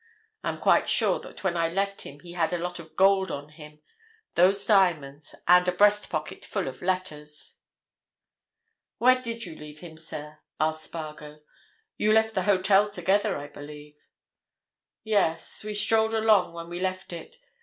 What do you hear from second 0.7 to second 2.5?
sure that when I left him he